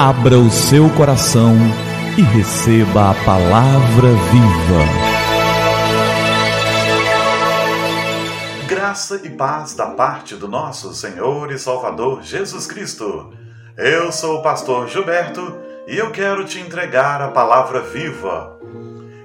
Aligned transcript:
Abra 0.00 0.38
o 0.38 0.48
seu 0.48 0.88
coração 0.90 1.56
e 2.16 2.22
receba 2.22 3.10
a 3.10 3.14
palavra 3.24 4.10
viva. 4.30 4.84
Graça 8.68 9.20
e 9.24 9.30
paz 9.30 9.74
da 9.74 9.86
parte 9.86 10.36
do 10.36 10.46
nosso 10.46 10.94
Senhor 10.94 11.50
e 11.50 11.58
Salvador 11.58 12.22
Jesus 12.22 12.64
Cristo. 12.68 13.32
Eu 13.76 14.12
sou 14.12 14.36
o 14.36 14.42
pastor 14.42 14.86
Gilberto 14.86 15.58
e 15.88 15.98
eu 15.98 16.12
quero 16.12 16.44
te 16.44 16.60
entregar 16.60 17.20
a 17.20 17.32
palavra 17.32 17.80
viva. 17.80 18.56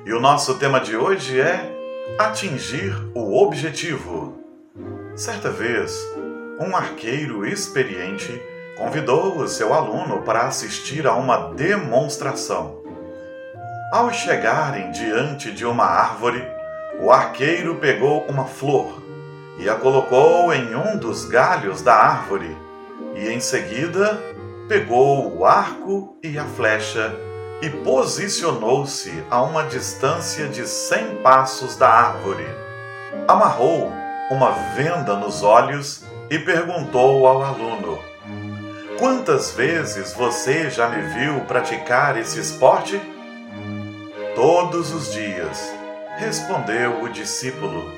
E 0.08 0.12
o 0.12 0.20
nosso 0.20 0.56
tema 0.56 0.80
de 0.80 0.98
hoje 0.98 1.40
é 1.40 1.72
atingir 2.18 2.96
o 3.14 3.40
objetivo. 3.44 4.40
Certa 5.16 5.52
vez, 5.52 5.96
um 6.60 6.76
arqueiro 6.76 7.46
experiente 7.46 8.42
convidou 8.78 9.48
seu 9.48 9.74
aluno 9.74 10.22
para 10.22 10.44
assistir 10.44 11.06
a 11.08 11.14
uma 11.14 11.54
demonstração. 11.54 12.82
Ao 13.92 14.12
chegarem 14.12 14.92
diante 14.92 15.52
de 15.52 15.66
uma 15.66 15.86
árvore, 15.86 16.44
o 17.00 17.12
arqueiro 17.12 17.76
pegou 17.76 18.26
uma 18.28 18.46
flor 18.46 19.04
e 19.60 19.70
a 19.70 19.76
colocou 19.76 20.54
em 20.54 20.76
um 20.76 20.98
dos 20.98 21.26
galhos 21.26 21.82
da 21.82 21.94
árvore, 21.94 22.58
e 23.16 23.30
em 23.30 23.40
seguida 23.40 24.20
pegou 24.68 25.38
o 25.38 25.46
arco 25.46 26.18
e 26.24 26.40
a 26.40 26.46
flecha 26.46 27.14
e 27.62 27.70
posicionou-se 27.70 29.24
a 29.30 29.42
uma 29.42 29.64
distância 29.64 30.48
de 30.48 30.68
cem 30.68 31.18
passos 31.18 31.78
da 31.78 31.88
árvore. 31.88 32.48
Amarrou 33.28 33.92
uma 34.32 34.52
venda 34.76 35.16
nos 35.16 35.44
olhos 35.44 36.04
e 36.30 36.40
perguntou 36.40 37.28
ao 37.28 37.44
aluno: 37.44 38.00
Quantas 39.04 39.52
vezes 39.52 40.14
você 40.14 40.70
já 40.70 40.88
me 40.88 41.02
viu 41.02 41.42
praticar 41.42 42.18
esse 42.18 42.40
esporte? 42.40 43.02
Todos 44.34 44.94
os 44.94 45.12
dias, 45.12 45.76
respondeu 46.16 47.04
o 47.04 47.10
discípulo, 47.10 47.92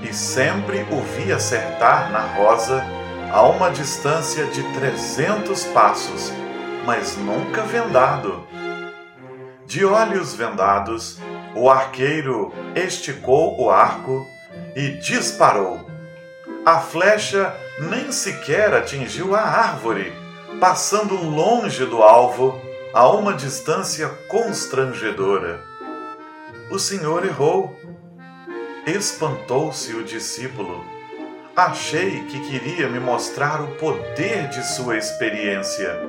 e 0.00 0.14
sempre 0.14 0.86
o 0.92 1.00
vi 1.00 1.32
acertar 1.32 2.12
na 2.12 2.20
rosa 2.20 2.84
a 3.32 3.42
uma 3.48 3.68
distância 3.68 4.44
de 4.46 4.62
trezentos 4.74 5.64
passos, 5.64 6.32
mas 6.86 7.16
nunca 7.16 7.62
vendado. 7.62 8.46
De 9.66 9.84
olhos 9.84 10.36
vendados, 10.36 11.18
o 11.52 11.68
arqueiro 11.68 12.54
esticou 12.76 13.60
o 13.60 13.72
arco 13.72 14.24
e 14.76 14.90
disparou. 15.00 15.91
A 16.64 16.78
flecha 16.78 17.56
nem 17.90 18.12
sequer 18.12 18.72
atingiu 18.72 19.34
a 19.34 19.40
árvore, 19.40 20.12
passando 20.60 21.16
longe 21.16 21.84
do 21.84 22.00
alvo 22.04 22.60
a 22.94 23.08
uma 23.08 23.34
distância 23.34 24.08
constrangedora. 24.28 25.60
O 26.70 26.78
Senhor 26.78 27.24
errou. 27.24 27.76
Espantou-se 28.86 29.92
o 29.94 30.04
discípulo. 30.04 30.84
Achei 31.56 32.22
que 32.26 32.38
queria 32.48 32.88
me 32.88 33.00
mostrar 33.00 33.60
o 33.60 33.74
poder 33.74 34.48
de 34.48 34.64
sua 34.64 34.96
experiência. 34.96 36.00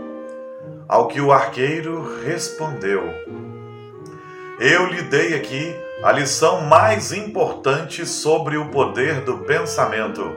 Ao 0.88 1.08
que 1.08 1.20
o 1.20 1.32
arqueiro 1.32 2.22
respondeu: 2.24 3.04
Eu 4.60 4.86
lhe 4.86 5.02
dei 5.02 5.34
aqui 5.34 5.76
a 6.04 6.12
lição 6.12 6.62
mais 6.62 7.12
importante 7.12 8.06
sobre 8.06 8.56
o 8.56 8.70
poder 8.70 9.22
do 9.22 9.40
pensamento. 9.40 10.32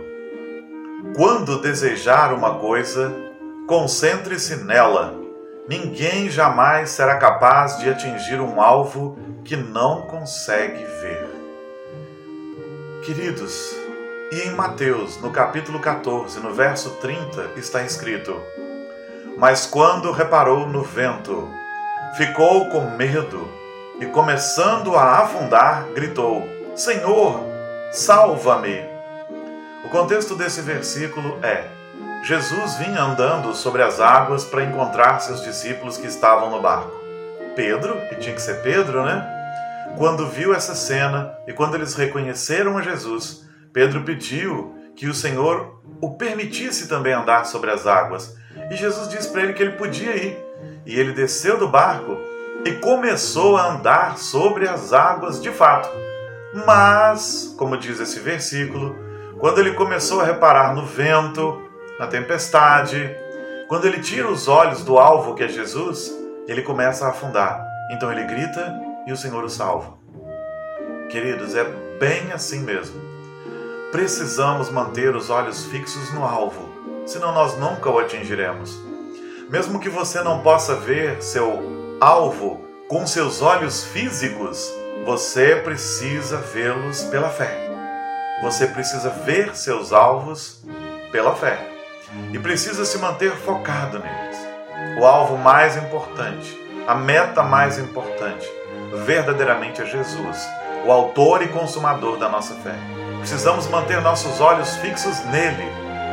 Quando 1.15 1.61
desejar 1.61 2.33
uma 2.33 2.55
coisa, 2.55 3.13
concentre-se 3.69 4.65
nela. 4.65 5.15
Ninguém 5.69 6.31
jamais 6.31 6.91
será 6.91 7.17
capaz 7.19 7.79
de 7.79 7.91
atingir 7.91 8.41
um 8.41 8.59
alvo 8.61 9.19
que 9.45 9.55
não 9.55 10.03
consegue 10.03 10.83
ver. 10.83 11.29
Queridos, 13.05 13.77
e 14.33 14.49
em 14.49 14.51
Mateus, 14.53 15.21
no 15.21 15.31
capítulo 15.31 15.79
14, 15.79 16.41
no 16.41 16.55
verso 16.55 16.91
30, 17.03 17.51
está 17.57 17.83
escrito: 17.83 18.35
Mas 19.37 19.67
quando 19.67 20.11
reparou 20.11 20.67
no 20.67 20.83
vento, 20.83 21.51
ficou 22.17 22.71
com 22.71 22.97
medo 22.97 23.66
e, 24.01 24.07
começando 24.07 24.95
a 24.95 25.21
afundar, 25.21 25.87
gritou: 25.95 26.47
Senhor, 26.75 27.41
salva-me! 27.93 28.81
O 29.85 29.89
contexto 29.89 30.35
desse 30.35 30.61
versículo 30.61 31.39
é: 31.43 31.65
Jesus 32.23 32.77
vinha 32.77 33.03
andando 33.03 33.55
sobre 33.55 33.83
as 33.83 34.01
águas 34.01 34.45
para 34.45 34.65
encontrar 34.65 35.21
seus 35.21 35.43
discípulos 35.43 35.97
que 35.97 36.07
estavam 36.07 36.51
no 36.51 36.61
barco. 36.61 36.93
Pedro, 37.55 37.97
que 38.09 38.17
tinha 38.17 38.35
que 38.35 38.43
ser 38.43 38.63
Pedro, 38.63 39.05
né? 39.05 39.33
Quando 39.97 40.29
viu 40.29 40.55
essa 40.55 40.75
cena 40.75 41.33
e 41.47 41.53
quando 41.53 41.75
eles 41.75 41.95
reconheceram 41.95 42.77
a 42.77 42.83
Jesus, 42.83 43.47
Pedro 43.73 44.03
pediu 44.03 44.75
que 44.95 45.07
o 45.07 45.15
Senhor 45.15 45.81
o 46.01 46.17
permitisse 46.17 46.89
também 46.89 47.15
andar 47.15 47.47
sobre 47.47 47.71
as 47.71 47.87
águas. 47.87 48.37
E 48.71 48.77
Jesus 48.77 49.09
disse 49.09 49.31
para 49.31 49.43
ele 49.43 49.53
que 49.55 49.63
ele 49.63 49.77
podia 49.77 50.15
ir. 50.17 50.37
E 50.85 50.99
ele 50.99 51.13
desceu 51.13 51.59
do 51.59 51.69
barco 51.69 52.17
e 52.67 52.81
começou 52.81 53.57
a 53.57 53.75
andar 53.75 54.19
sobre 54.19 54.69
as 54.69 54.93
águas 54.93 55.41
de 55.41 55.53
fato. 55.53 55.89
Mas, 56.67 57.55
como 57.57 57.77
diz 57.77 58.01
esse 58.01 58.19
versículo, 58.19 58.97
quando 59.39 59.61
ele 59.61 59.75
começou 59.75 60.21
a 60.21 60.25
reparar 60.25 60.75
no 60.75 60.85
vento, 60.85 61.63
na 61.97 62.09
tempestade, 62.09 63.15
quando 63.69 63.85
ele 63.85 64.01
tira 64.01 64.29
os 64.29 64.49
olhos 64.49 64.83
do 64.83 64.99
alvo 64.99 65.37
que 65.37 65.45
é 65.45 65.49
Jesus, 65.49 66.13
ele 66.49 66.61
começa 66.61 67.07
a 67.07 67.11
afundar. 67.11 67.65
Então 67.93 68.11
ele 68.11 68.25
grita 68.25 68.75
e 69.07 69.13
o 69.13 69.17
Senhor 69.17 69.45
o 69.45 69.49
salva. 69.49 69.95
Queridos, 71.09 71.55
é 71.55 71.63
bem 72.01 72.33
assim 72.33 72.63
mesmo. 72.63 73.01
Precisamos 73.93 74.71
manter 74.71 75.15
os 75.15 75.31
olhos 75.31 75.67
fixos 75.67 76.13
no 76.13 76.25
alvo, 76.25 76.69
senão 77.07 77.33
nós 77.33 77.57
nunca 77.57 77.89
o 77.89 78.01
atingiremos. 78.01 78.77
Mesmo 79.49 79.79
que 79.79 79.89
você 79.89 80.21
não 80.21 80.43
possa 80.43 80.75
ver 80.75 81.23
seu 81.23 81.86
alvo 82.01 82.61
com 82.89 83.07
seus 83.07 83.41
olhos 83.41 83.85
físicos, 83.85 84.71
você 85.05 85.57
precisa 85.57 86.37
vê-los 86.39 87.05
pela 87.05 87.31
fé. 87.31 87.67
Você 88.43 88.67
precisa 88.67 89.09
ver 89.11 89.57
seus 89.57 89.93
alvos 89.93 90.63
pela 91.11 91.35
fé 91.35 91.59
e 92.33 92.39
precisa 92.39 92.85
se 92.85 92.99
manter 92.99 93.33
focado 93.33 93.99
neles. 93.99 94.37
O 95.01 95.07
alvo 95.07 95.39
mais 95.39 95.77
importante, 95.77 96.61
a 96.87 96.95
meta 96.95 97.43
mais 97.43 97.79
importante, 97.79 98.47
verdadeiramente 99.05 99.81
é 99.81 99.87
Jesus, 99.87 100.47
o 100.85 100.93
autor 100.93 101.43
e 101.43 101.49
consumador 101.49 102.19
da 102.19 102.29
nossa 102.29 102.55
fé. 102.57 102.75
Precisamos 103.19 103.67
manter 103.69 104.01
nossos 104.03 104.41
olhos 104.41 104.77
fixos 104.77 105.19
nele, 105.27 105.65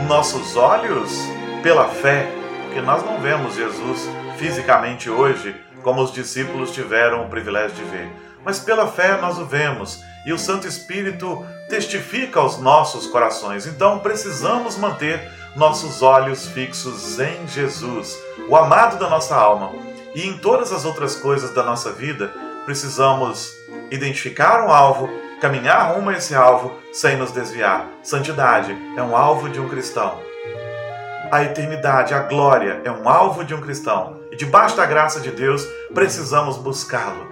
nossos 0.08 0.56
olhos 0.56 1.12
pela 1.62 1.90
fé, 1.90 2.28
porque 2.74 2.88
nós 2.88 3.06
não 3.06 3.22
vemos 3.22 3.54
Jesus 3.54 4.10
fisicamente 4.36 5.08
hoje 5.08 5.56
como 5.84 6.02
os 6.02 6.12
discípulos 6.12 6.72
tiveram 6.72 7.24
o 7.24 7.30
privilégio 7.30 7.76
de 7.76 7.84
ver, 7.84 8.12
mas 8.44 8.60
pela 8.60 8.88
fé 8.88 9.16
nós 9.22 9.38
o 9.38 9.46
vemos 9.46 10.02
e 10.26 10.34
o 10.34 10.40
Santo 10.40 10.68
Espírito 10.68 11.46
testifica 11.70 12.40
aos 12.40 12.58
nossos 12.58 13.06
corações. 13.06 13.68
Então 13.68 14.00
precisamos 14.00 14.76
manter 14.76 15.30
nossos 15.56 16.02
olhos 16.02 16.48
fixos 16.48 17.20
em 17.20 17.48
Jesus, 17.48 18.18
o 18.50 18.56
amado 18.56 18.98
da 18.98 19.08
nossa 19.08 19.36
alma. 19.36 19.72
E 20.16 20.28
em 20.28 20.36
todas 20.40 20.72
as 20.72 20.84
outras 20.84 21.16
coisas 21.16 21.54
da 21.54 21.62
nossa 21.62 21.92
vida, 21.92 22.34
precisamos 22.66 23.52
identificar 23.92 24.66
um 24.66 24.72
alvo, 24.72 25.08
caminhar 25.40 25.94
rumo 25.94 26.10
a 26.10 26.14
esse 26.14 26.34
alvo 26.34 26.74
sem 26.92 27.18
nos 27.18 27.32
desviar. 27.32 27.88
Santidade 28.02 28.76
é 28.98 29.04
um 29.04 29.16
alvo 29.16 29.48
de 29.48 29.60
um 29.60 29.70
cristão. 29.70 30.33
A 31.32 31.44
eternidade, 31.44 32.14
a 32.14 32.20
glória 32.20 32.82
é 32.84 32.92
um 32.92 33.08
alvo 33.08 33.44
de 33.44 33.54
um 33.54 33.62
cristão. 33.62 34.20
E 34.32 34.36
debaixo 34.36 34.76
da 34.76 34.86
graça 34.86 35.20
de 35.20 35.32
Deus, 35.32 35.66
precisamos 35.94 36.58
buscá-lo. 36.58 37.32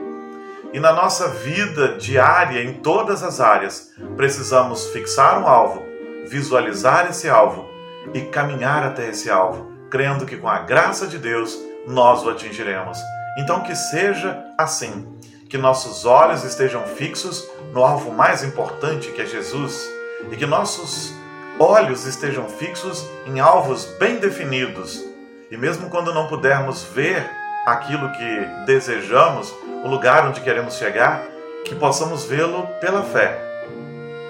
E 0.74 0.80
na 0.80 0.94
nossa 0.94 1.28
vida 1.28 1.98
diária, 1.98 2.64
em 2.64 2.74
todas 2.74 3.24
as 3.24 3.40
áreas, 3.42 3.92
precisamos 4.16 4.88
fixar 4.88 5.42
um 5.42 5.48
alvo, 5.48 5.84
visualizar 6.28 7.10
esse 7.10 7.30
alvo 7.30 7.70
e 8.14 8.22
caminhar 8.22 8.84
até 8.84 9.10
esse 9.10 9.30
alvo, 9.30 9.70
crendo 9.90 10.26
que 10.26 10.38
com 10.38 10.48
a 10.48 10.60
graça 10.60 11.06
de 11.06 11.18
Deus 11.18 11.60
nós 11.86 12.24
o 12.24 12.30
atingiremos. 12.30 12.98
Então, 13.38 13.62
que 13.62 13.76
seja 13.76 14.42
assim, 14.58 15.08
que 15.50 15.58
nossos 15.58 16.06
olhos 16.06 16.46
estejam 16.46 16.82
fixos 16.84 17.46
no 17.74 17.84
alvo 17.84 18.12
mais 18.12 18.44
importante 18.44 19.12
que 19.12 19.22
é 19.22 19.26
Jesus 19.26 19.90
e 20.32 20.36
que 20.38 20.46
nossos 20.46 21.14
olhos 21.62 22.08
estejam 22.08 22.50
fixos 22.50 23.08
em 23.26 23.40
alvos 23.40 23.86
bem 24.00 24.18
definidos. 24.18 25.06
E 25.52 25.56
mesmo 25.56 25.90
quando 25.90 26.14
não 26.14 26.28
pudermos 26.28 26.84
ver 26.84 27.30
aquilo 27.66 28.12
que 28.14 28.66
desejamos, 28.66 29.54
o 29.84 29.88
lugar 29.88 30.26
onde 30.26 30.42
queremos 30.42 30.76
chegar, 30.76 31.24
que 31.64 31.76
possamos 31.76 32.26
vê-lo 32.26 32.66
pela 32.80 33.04
fé. 33.04 33.40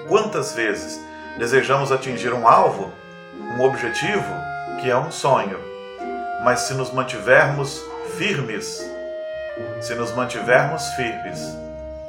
Quantas 0.06 0.52
vezes 0.52 1.00
desejamos 1.38 1.90
atingir 1.90 2.34
um 2.34 2.46
alvo, 2.46 2.92
um 3.56 3.62
objetivo, 3.62 4.34
que 4.80 4.90
é 4.90 4.96
um 4.96 5.10
sonho, 5.10 5.58
mas 6.44 6.60
se 6.60 6.74
nos 6.74 6.92
mantivermos 6.92 7.82
firmes, 8.18 8.86
se 9.80 9.94
nos 9.94 10.12
mantivermos 10.12 10.86
firmes, 10.90 11.40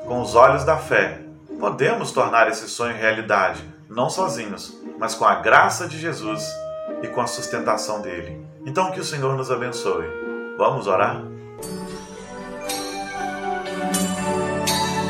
com 0.05 0.19
os 0.19 0.35
olhos 0.35 0.65
da 0.65 0.75
fé, 0.75 1.19
podemos 1.59 2.11
tornar 2.11 2.49
esse 2.49 2.67
sonho 2.67 2.97
realidade, 2.97 3.63
não 3.93 4.09
sozinhos, 4.09 4.75
mas 4.99 5.13
com 5.13 5.25
a 5.25 5.35
graça 5.35 5.87
de 5.87 5.99
Jesus 5.99 6.43
e 7.01 7.07
com 7.07 7.21
a 7.21 7.27
sustentação 7.27 8.01
dele. 8.01 8.43
Então 8.65 8.91
que 8.91 8.99
o 8.99 9.03
Senhor 9.03 9.35
nos 9.37 9.51
abençoe. 9.51 10.05
Vamos 10.57 10.87
orar? 10.87 11.21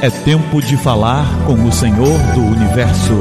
É 0.02 0.10
tempo 0.26 0.62
de 0.62 0.76
falar 0.76 1.26
com 1.46 1.54
o 1.54 1.72
Senhor 1.72 2.20
do 2.36 2.42
universo. 2.42 3.14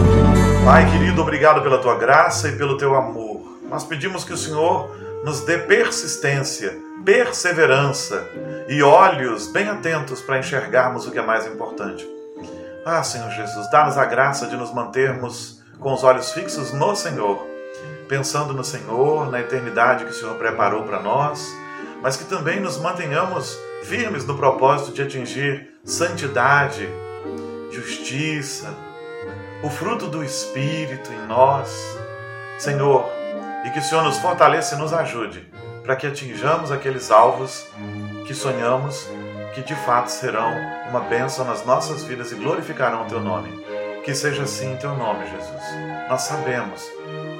Pai 0.64 0.90
querido, 0.90 1.22
obrigado 1.22 1.62
pela 1.62 1.78
tua 1.78 1.96
graça 1.96 2.48
e 2.48 2.56
pelo 2.56 2.76
teu 2.76 2.96
amor. 2.96 3.58
Nós 3.70 3.84
pedimos 3.84 4.24
que 4.24 4.32
o 4.32 4.36
Senhor 4.36 4.90
nos 5.24 5.42
dê 5.42 5.58
persistência, 5.58 6.76
perseverança 7.04 8.28
e 8.68 8.82
olhos 8.82 9.46
bem 9.46 9.68
atentos 9.68 10.20
para 10.20 10.38
enxergarmos 10.38 11.06
o 11.06 11.12
que 11.12 11.18
é 11.18 11.22
mais 11.22 11.46
importante. 11.46 12.11
Ah, 12.84 13.04
Senhor 13.04 13.30
Jesus, 13.30 13.70
dá-nos 13.70 13.96
a 13.96 14.04
graça 14.04 14.48
de 14.48 14.56
nos 14.56 14.74
mantermos 14.74 15.62
com 15.78 15.92
os 15.94 16.02
olhos 16.02 16.32
fixos 16.32 16.72
no 16.72 16.96
Senhor, 16.96 17.46
pensando 18.08 18.52
no 18.52 18.64
Senhor, 18.64 19.30
na 19.30 19.38
eternidade 19.38 20.04
que 20.04 20.10
o 20.10 20.14
Senhor 20.14 20.34
preparou 20.34 20.82
para 20.82 21.00
nós, 21.00 21.54
mas 22.02 22.16
que 22.16 22.24
também 22.24 22.58
nos 22.58 22.78
mantenhamos 22.78 23.56
firmes 23.84 24.26
no 24.26 24.36
propósito 24.36 24.92
de 24.92 25.00
atingir 25.00 25.78
santidade, 25.84 26.88
justiça, 27.70 28.74
o 29.62 29.70
fruto 29.70 30.08
do 30.08 30.24
Espírito 30.24 31.12
em 31.12 31.26
nós. 31.28 31.96
Senhor, 32.58 33.08
e 33.64 33.70
que 33.70 33.78
o 33.78 33.82
Senhor 33.82 34.02
nos 34.02 34.18
fortaleça 34.18 34.74
e 34.74 34.78
nos 34.78 34.92
ajude 34.92 35.48
para 35.84 35.94
que 35.94 36.06
atinjamos 36.08 36.72
aqueles 36.72 37.12
alvos 37.12 37.64
que 38.26 38.34
sonhamos 38.34 39.08
que 39.54 39.62
de 39.62 39.74
fato 39.74 40.08
serão 40.08 40.52
uma 40.88 41.00
bênção 41.00 41.44
nas 41.44 41.64
nossas 41.64 42.02
vidas 42.02 42.32
e 42.32 42.34
glorificarão 42.34 43.02
o 43.02 43.06
teu 43.06 43.20
nome. 43.20 43.50
Que 44.04 44.14
seja 44.14 44.42
assim 44.42 44.72
em 44.72 44.76
teu 44.76 44.94
nome, 44.96 45.24
Jesus. 45.26 45.62
Nós 46.08 46.22
sabemos 46.22 46.82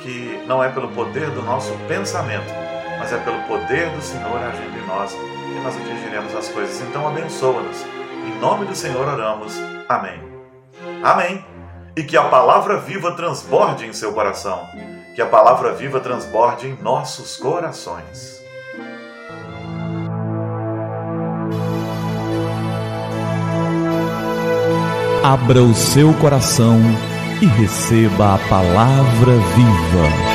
que 0.02 0.42
não 0.46 0.62
é 0.62 0.68
pelo 0.68 0.88
poder 0.88 1.30
do 1.30 1.42
nosso 1.42 1.72
pensamento, 1.88 2.52
mas 2.98 3.12
é 3.12 3.18
pelo 3.18 3.40
poder 3.44 3.90
do 3.90 4.02
Senhor 4.02 4.38
agindo 4.38 4.78
em 4.78 4.86
nós 4.86 5.12
que 5.12 5.60
nós 5.62 5.76
atingiremos 5.76 6.34
as 6.34 6.48
coisas. 6.48 6.80
Então 6.82 7.08
abençoa-nos. 7.08 7.82
Em 8.26 8.38
nome 8.38 8.66
do 8.66 8.76
Senhor 8.76 9.08
oramos. 9.08 9.54
Amém. 9.88 10.20
Amém. 11.02 11.44
E 11.96 12.02
que 12.02 12.16
a 12.16 12.28
palavra 12.28 12.78
viva 12.78 13.12
transborde 13.12 13.86
em 13.86 13.92
seu 13.92 14.12
coração. 14.12 14.66
Que 15.14 15.20
a 15.20 15.26
palavra 15.26 15.72
viva 15.72 16.00
transborde 16.00 16.68
em 16.68 16.76
nossos 16.80 17.36
corações. 17.36 18.41
Abra 25.22 25.62
o 25.62 25.72
seu 25.72 26.12
coração 26.14 26.80
e 27.40 27.46
receba 27.46 28.34
a 28.34 28.38
palavra 28.48 29.34
viva. 29.54 30.31